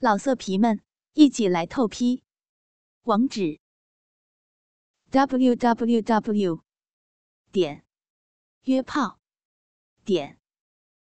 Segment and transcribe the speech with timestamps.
[0.00, 0.80] 老色皮们，
[1.14, 2.22] 一起来透批！
[3.02, 3.58] 网址
[5.10, 6.62] ：w w w
[7.50, 7.84] 点
[8.62, 9.18] 约炮
[10.04, 10.38] 点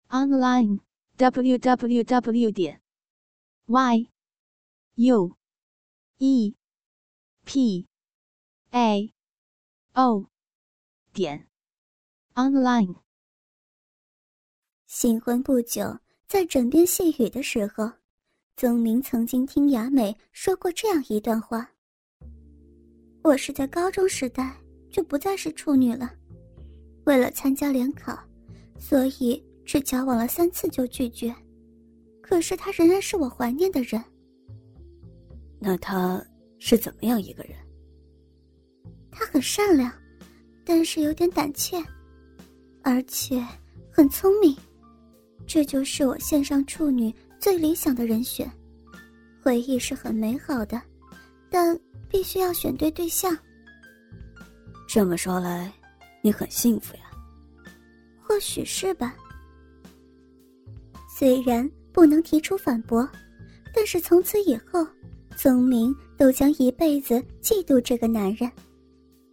[0.07, 0.79] online
[1.17, 2.81] w w w 点
[3.67, 4.09] y
[4.95, 5.37] u
[6.17, 6.55] e
[7.45, 7.87] p
[8.71, 9.13] a
[9.93, 10.31] o
[11.13, 11.47] 点
[12.33, 13.03] online。
[14.87, 17.98] 新婚不久，在枕边细语的时候。
[18.59, 21.65] 宗明曾经听雅美说过这样一段话
[23.23, 24.53] ：“我是在高中时代
[24.91, 26.11] 就不再是处女了，
[27.05, 28.19] 为了参加联考，
[28.77, 31.33] 所以只交往了三次就拒绝。
[32.21, 34.03] 可是他仍然是我怀念的人。
[35.57, 36.21] 那他
[36.59, 37.53] 是怎么样一个人？
[39.09, 39.89] 他很善良，
[40.65, 41.81] 但是有点胆怯，
[42.83, 43.41] 而且
[43.89, 44.53] 很聪明。
[45.47, 47.09] 这就是我线上处女。”
[47.41, 48.51] 最理想的人选，
[49.41, 50.81] 回忆是很美好的，
[51.49, 51.77] 但
[52.09, 53.37] 必须要选对对象。
[54.87, 55.71] 这么说来，
[56.21, 57.03] 你很幸福呀？
[58.21, 59.15] 或许是吧。
[61.07, 63.07] 虽然不能提出反驳，
[63.73, 64.85] 但是从此以后，
[65.35, 68.51] 宗明都将一辈子嫉妒这个男人。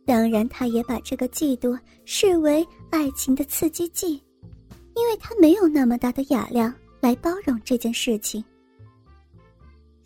[0.04, 4.22] 当然，他也把这个嫉妒视为爱情的刺激剂，
[4.94, 6.72] 因为他没有那么大的雅量。
[6.98, 8.42] 来包容这件事情。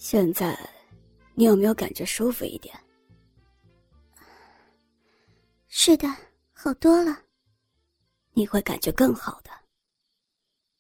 [0.03, 0.59] 现在，
[1.35, 2.75] 你有没有感觉舒服一点？
[5.69, 6.09] 是的，
[6.53, 7.23] 好多了。
[8.33, 9.51] 你会感觉更好的。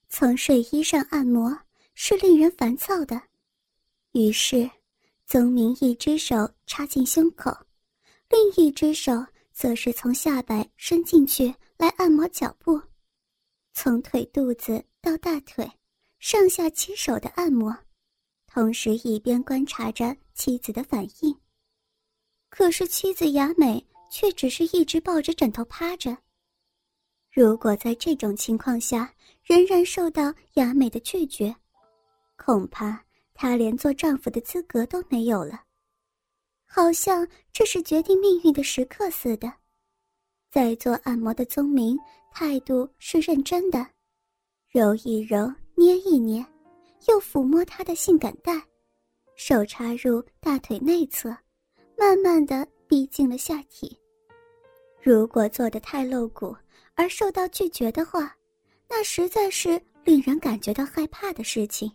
[0.08, 1.54] 从睡衣上按摩
[1.94, 3.20] 是令人烦躁的，
[4.12, 4.68] 于是，
[5.26, 7.54] 宗明一只手插进胸口，
[8.30, 9.12] 另一只手
[9.52, 12.80] 则是从下摆伸进去来按摩脚部，
[13.74, 15.70] 从腿肚子到大腿。
[16.20, 17.76] 上下其手的按摩，
[18.52, 21.34] 同时一边观察着妻子的反应。
[22.48, 26.16] 可是妻子雅美却只是一直抱着枕头趴着。
[27.30, 31.54] 如果在这种情况下仍然受到雅美的拒绝，
[32.36, 35.62] 恐怕她连做丈夫的资格都没有了。
[36.66, 39.52] 好像这是决定命运的时刻似的。
[40.50, 41.96] 在做按摩的宗明
[42.32, 43.86] 态度是认真的，
[44.68, 45.52] 揉一揉。
[45.76, 46.44] 捏一捏，
[47.30, 48.60] 抚摸她的性感带，
[49.36, 51.28] 手插入大腿内侧，
[51.96, 53.96] 慢慢的逼近了下体。
[55.00, 56.56] 如果做的太露骨
[56.94, 58.36] 而受到拒绝的话，
[58.88, 61.90] 那实在是令人感觉到害怕的事情。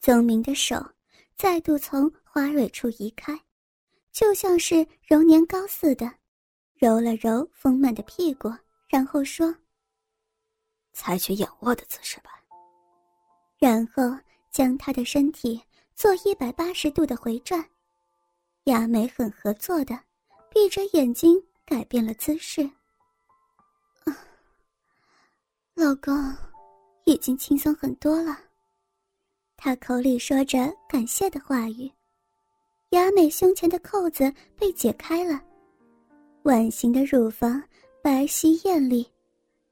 [0.00, 0.84] 宗明的手
[1.36, 3.38] 再度从花蕊处移开，
[4.10, 6.12] 就像是揉年糕似的，
[6.74, 8.52] 揉了揉丰满的屁股，
[8.88, 9.54] 然后说
[10.92, 12.32] ：“采取仰卧的姿势吧。”
[13.66, 14.16] 然后
[14.52, 15.60] 将他的身体
[15.96, 17.68] 做一百八十度的回转，
[18.66, 19.98] 雅美很合作的
[20.48, 22.62] 闭着眼睛改变了姿势。
[24.04, 24.16] 啊，
[25.74, 26.32] 老公，
[27.06, 28.38] 已经轻松很多了。
[29.56, 31.90] 他口里说着感谢的话语，
[32.90, 35.42] 雅美胸前的扣子被解开了，
[36.44, 37.60] 碗形的乳房
[38.00, 39.04] 白皙艳丽，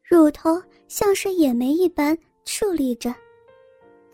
[0.03, 3.15] 乳头像是野莓一般竖立着。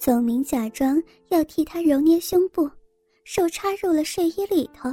[0.00, 2.69] 宗明假装要替她揉捏胸部，
[3.22, 4.88] 手插入了睡衣里头，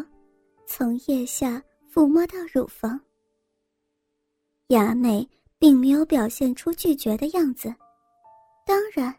[0.65, 2.99] 从腋下抚摸到乳房。
[4.67, 5.25] 雅美
[5.57, 7.73] 并没有表现出拒绝的样子，
[8.65, 9.15] 当然，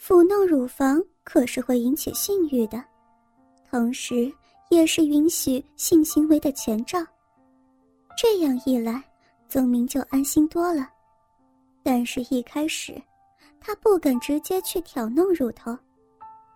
[0.00, 2.80] 抚弄乳房可是会引起性欲的，
[3.68, 4.32] 同时
[4.70, 7.04] 也是允许性行为的前兆。
[8.16, 9.02] 这样一来，
[9.48, 10.88] 宗明就安心多了。
[11.82, 12.94] 但是，一开始。
[13.60, 15.76] 他不敢直接去挑弄乳头，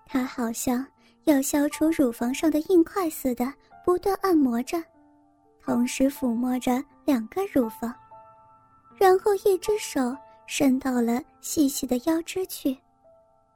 [0.06, 0.86] 他好像
[1.24, 3.52] 要消除乳房上的硬块似的，
[3.84, 4.82] 不断按摩着，
[5.60, 7.92] 同时抚摸着两个乳房，
[8.96, 10.16] 然后一只手
[10.46, 12.76] 伸到了细细的腰肢去，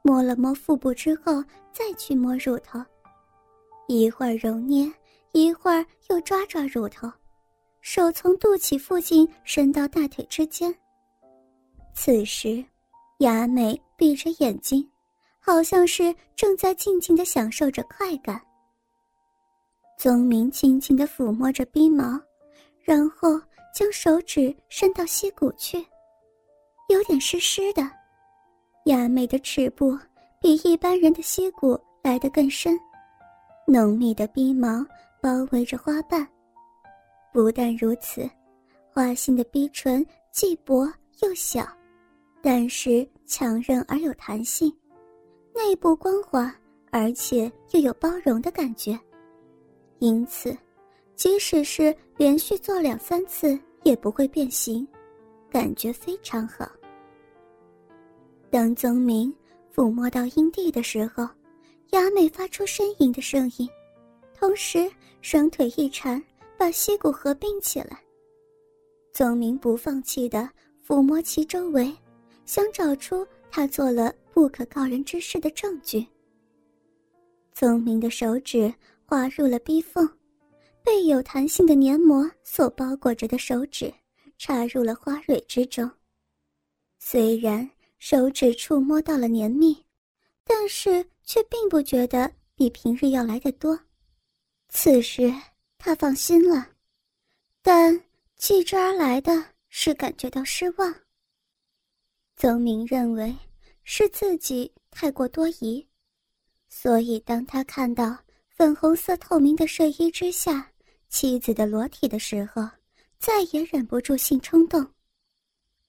[0.01, 2.83] 摸了摸腹部之后，再去摸乳头，
[3.87, 4.91] 一会儿揉捏，
[5.31, 7.09] 一会儿又抓抓乳头，
[7.81, 10.75] 手从肚脐附近伸到大腿之间。
[11.93, 12.63] 此时。
[13.19, 14.85] 雅美闭着眼睛，
[15.39, 18.41] 好像是正在静静的享受着快感。
[19.97, 22.19] 宗明轻轻的抚摸着鼻毛，
[22.81, 23.39] 然后
[23.73, 25.77] 将手指伸到膝骨去，
[26.89, 27.89] 有点湿湿的。
[28.85, 29.97] 雅美的齿部
[30.41, 32.77] 比一般人的膝骨来得更深，
[33.65, 34.85] 浓密的鼻毛
[35.21, 36.27] 包围着花瓣。
[37.31, 38.29] 不但如此，
[38.91, 40.85] 花心的鼻唇既薄
[41.21, 41.65] 又小。
[42.45, 44.71] 但是强韧而有弹性，
[45.51, 46.55] 内部光滑
[46.91, 48.95] 而且又有包容的感觉，
[49.97, 50.55] 因此，
[51.15, 54.87] 即使是连续做两三次也不会变形，
[55.49, 56.69] 感觉非常好。
[58.51, 59.33] 当宗明
[59.73, 61.27] 抚摸到阴蒂的时候，
[61.93, 63.67] 雅美发出呻吟的声音，
[64.37, 64.87] 同时
[65.19, 66.23] 双腿一缠，
[66.59, 67.99] 把膝骨合并起来。
[69.11, 70.47] 宗明不放弃的
[70.85, 71.91] 抚摸其周围，
[72.45, 76.05] 想找出他做了不可告人之事的证据。
[77.53, 78.73] 聪明的手指
[79.05, 80.07] 划入了逼缝，
[80.83, 83.93] 被有弹性的黏膜所包裹着的手指
[84.37, 85.89] 插入了花蕊之中，
[86.99, 87.69] 虽然。
[87.97, 89.83] 手指触摸到了黏蜜，
[90.43, 93.79] 但是却并不觉得比平日要来的多。
[94.69, 95.33] 此时
[95.79, 96.67] 他放心了，
[97.63, 97.99] 但
[98.35, 100.93] 继之而来的是感觉到失望。
[102.35, 103.33] 宗明认为
[103.83, 105.87] 是自己太过多疑，
[106.67, 108.17] 所以当他看到
[108.49, 110.69] 粉红色透明的睡衣之下
[111.07, 112.67] 妻子的裸体的时候，
[113.17, 114.85] 再也忍不住性冲动。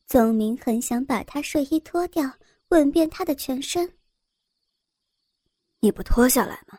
[0.06, 2.32] 宗明很想把他睡衣脱掉，
[2.69, 3.93] 吻遍他的全身。
[5.81, 6.78] 你不脱下来吗？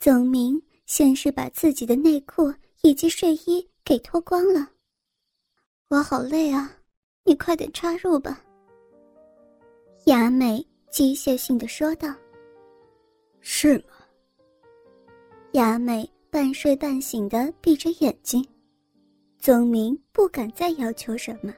[0.00, 4.72] 宗明先是把自己的内裤以及睡衣给脱光了。
[5.88, 6.77] 我好累啊，
[7.28, 8.42] 你快点插入吧。
[10.06, 12.08] 雅美机械性的说道。
[13.42, 13.94] 是吗？
[15.52, 18.42] 雅美半睡半醒的闭着眼睛，
[19.38, 21.52] 宗明不敢再要求什么。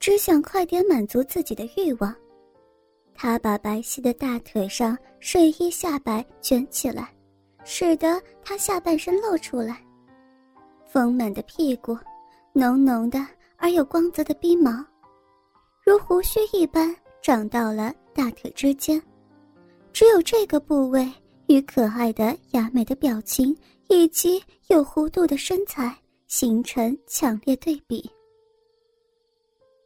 [0.00, 2.14] 只想快点满足自己的欲望，
[3.14, 7.14] 他把白皙的大腿上睡衣下摆卷起来，
[7.64, 9.78] 使得他下半身露出来。
[10.86, 11.94] 丰满的屁股，
[12.54, 13.18] 浓浓的
[13.58, 14.84] 而有光泽的逼毛，
[15.84, 19.00] 如胡须一般长到了大腿之间。
[19.92, 21.10] 只有这个部位
[21.46, 23.56] 与可爱的雅美的表情
[23.88, 28.10] 以及有弧度的身材形成强烈对比。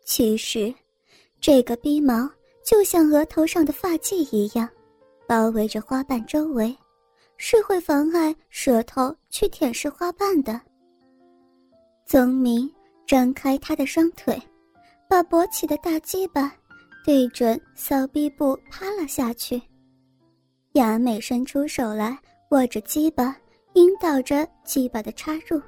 [0.05, 0.75] 其实，
[1.40, 2.28] 这个逼毛
[2.64, 4.69] 就像额头上的发髻一样，
[5.28, 6.76] 包围着花瓣周围，
[7.37, 10.61] 是会妨碍舌头去舔舐花瓣的。
[12.05, 12.69] 宗明
[13.11, 14.41] 张开他的双腿，
[15.09, 16.55] 把勃起的大鸡巴
[17.05, 19.61] 对准骚逼部趴了下去。
[20.75, 22.17] 雅美伸出手来
[22.53, 23.37] 握着鸡巴，
[23.73, 25.61] 引导着鸡巴的插入。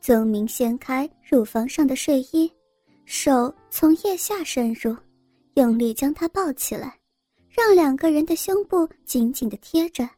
[0.00, 2.52] 宗明掀开乳房上的睡衣。
[3.04, 4.96] 手从腋下伸入，
[5.54, 6.92] 用力将她抱起来，
[7.48, 10.08] 让两个人的胸部紧紧的贴着。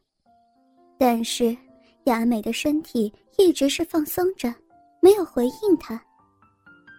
[0.97, 1.55] 但是，
[2.05, 4.51] 雅美的身体一直是放松着，
[4.99, 6.01] 没有回应他。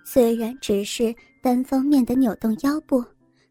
[0.05, 3.05] 虽然只是单方面的扭动腰部，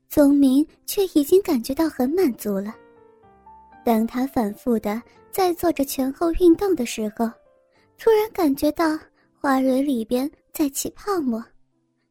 [0.08, 2.76] 宗明却已经感觉到很满足了。
[3.86, 5.02] 当他反复的
[5.32, 7.30] 在做着前后运动的时候，
[7.98, 9.00] 突然感觉到
[9.40, 11.44] 花蕊里边在起泡沫。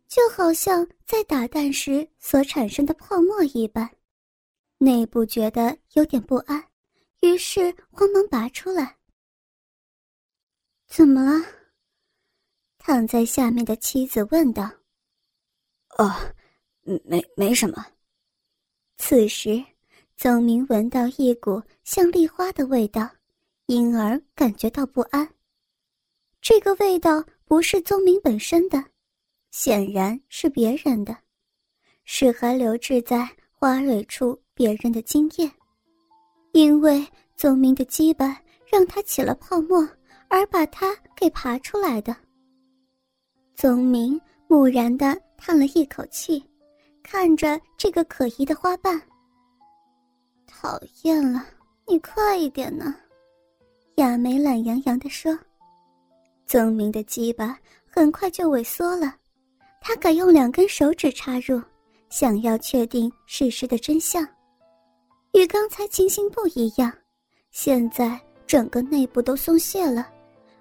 [0.07, 3.87] 就好像在打蛋时所产生的泡沫一般，
[4.79, 6.65] 内部觉得有点不安，
[7.21, 8.97] 于是慌忙拔出来。
[10.87, 11.45] 怎么了？
[12.89, 14.65] 躺在下面的妻子问道。
[15.99, 16.11] 哦，
[17.05, 17.85] 没没什么。
[18.97, 19.63] 此时，
[20.17, 23.07] 宗明闻到一股像丽花的味道，
[23.67, 25.29] 因而感觉到不安。
[26.41, 28.83] 这个味道不是宗明本身的。
[29.51, 31.15] 显然是别人的，
[32.05, 35.51] 是还留置在花蕊处别人的精液，
[36.53, 39.87] 因为宗明的羁绊让他起了泡沫，
[40.29, 42.17] 而把他给爬出来的。
[43.59, 46.41] 宗明木然的叹了一口气，
[47.03, 49.03] 看着这个可疑的花瓣。
[50.47, 51.45] 讨厌了，
[51.85, 52.95] 你快一点呢！
[53.97, 55.37] 亚梅懒洋洋的说。
[56.47, 59.13] 宗明的鸡巴很快就萎缩了。
[59.81, 61.61] 他改用两根手指插入，
[62.11, 64.25] 想要确定事实的真相。
[65.33, 66.93] 与刚才情形不一样，
[67.51, 70.09] 现在整个内部都松懈了，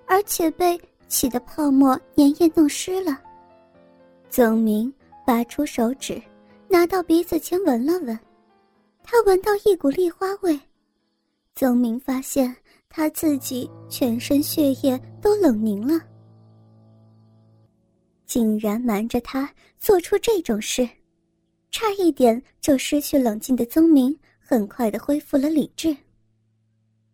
[0.08, 0.76] 而且被
[1.08, 3.18] 起的泡沫粘液弄湿了。
[4.30, 4.94] 宗明
[5.26, 6.22] 拔出手指，
[6.68, 8.20] 拿到鼻子前闻了闻，
[9.04, 10.60] 他闻到一股丽花味。
[11.56, 12.56] 宗明发现
[12.90, 16.00] 他自己全身血液都冷凝了。
[18.26, 19.50] 竟然瞒着他
[19.80, 20.88] 做出这种事，
[21.72, 25.96] 差一点就失去冷静的宗明很快的恢复了理智。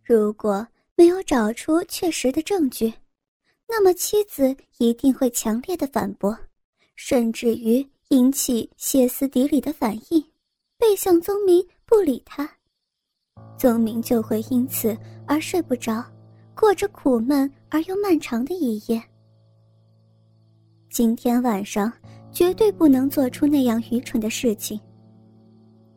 [0.04, 2.92] 如果没有找出确实的证据，
[3.76, 6.38] 那么妻子一定会强烈的反驳，
[6.96, 10.24] 甚至于引起歇斯底里的反应，
[10.78, 12.48] 背向宗明不理他。
[13.58, 16.06] 宗明就会因此而睡不着，
[16.56, 19.02] 过着苦闷而又漫长的一夜。
[20.92, 21.92] 今天晚上
[22.32, 24.80] 绝对不能做出那样愚蠢的事情。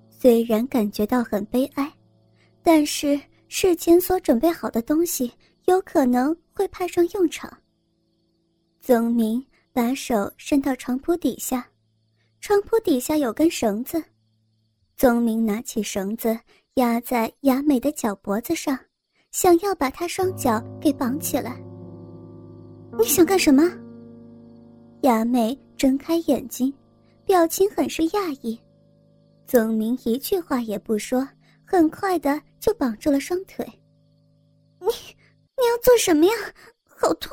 [0.08, 1.92] 虽然感觉到很悲哀，
[2.62, 5.30] 但是事前所准备好的东西
[5.66, 7.54] 有可能会派上用场。
[8.86, 11.68] 宗明把手伸到床铺底下，
[12.40, 14.00] 床铺底下有根绳子。
[14.94, 16.38] 宗明拿起绳子
[16.74, 18.78] 压在雅美的脚脖子上，
[19.32, 21.60] 想要把她双脚给绑起来。
[22.96, 23.64] 你想干什么？
[25.00, 26.72] 雅美睁开眼睛，
[27.24, 28.56] 表情很是讶异。
[29.48, 31.28] 宗明一句话也不说，
[31.64, 33.66] 很快的就绑住了双腿。
[34.78, 36.32] 你，你要做什么呀？
[36.84, 37.32] 好痛！